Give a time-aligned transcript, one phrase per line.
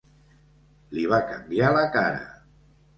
[0.97, 2.29] Li va canviar la cara.